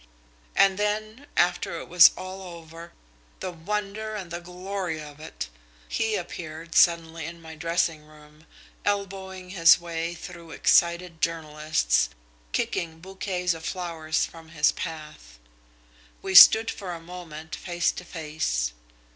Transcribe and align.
And 0.55 0.79
then, 0.79 1.27
after 1.37 1.77
it 1.79 1.87
was 1.87 2.09
all 2.17 2.41
over, 2.57 2.91
the 3.39 3.51
wonder 3.51 4.15
and 4.15 4.31
the 4.31 4.41
glory 4.41 4.99
of 4.99 5.19
it, 5.19 5.47
he 5.87 6.15
appeared 6.15 6.73
suddenly 6.73 7.25
in 7.27 7.39
my 7.39 7.53
dressing 7.55 8.05
room, 8.07 8.47
elbowing 8.83 9.51
his 9.51 9.79
way 9.79 10.15
through 10.15 10.49
excited 10.49 11.21
journalists, 11.21 12.09
kicking 12.51 12.99
bouquets 12.99 13.53
of 13.53 13.63
flowers 13.63 14.25
from 14.25 14.49
his 14.49 14.71
path. 14.71 15.37
We 16.23 16.33
stood 16.33 16.71
for 16.71 16.95
a 16.95 16.99
moment 16.99 17.53
face 17.55 17.91
to 17.91 18.03
face. 18.03 18.73